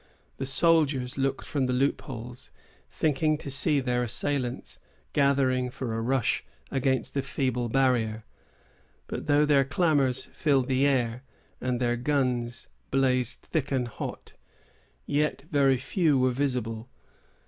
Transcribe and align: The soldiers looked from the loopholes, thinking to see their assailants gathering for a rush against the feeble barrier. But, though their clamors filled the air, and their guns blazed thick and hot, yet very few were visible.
The 0.37 0.47
soldiers 0.47 1.15
looked 1.15 1.45
from 1.45 1.67
the 1.67 1.73
loopholes, 1.73 2.49
thinking 2.89 3.37
to 3.37 3.51
see 3.51 3.79
their 3.79 4.01
assailants 4.01 4.79
gathering 5.13 5.69
for 5.69 5.93
a 5.95 6.01
rush 6.01 6.43
against 6.71 7.13
the 7.13 7.21
feeble 7.21 7.69
barrier. 7.69 8.23
But, 9.05 9.27
though 9.27 9.45
their 9.45 9.63
clamors 9.63 10.25
filled 10.25 10.65
the 10.69 10.87
air, 10.87 11.21
and 11.61 11.79
their 11.79 11.97
guns 11.97 12.67
blazed 12.89 13.41
thick 13.41 13.71
and 13.71 13.87
hot, 13.87 14.33
yet 15.05 15.43
very 15.51 15.77
few 15.77 16.17
were 16.17 16.31
visible. 16.31 16.89